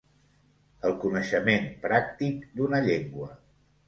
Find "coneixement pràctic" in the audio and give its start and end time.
1.03-2.47